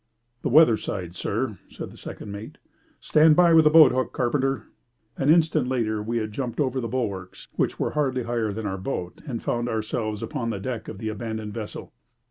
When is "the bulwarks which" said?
6.81-7.79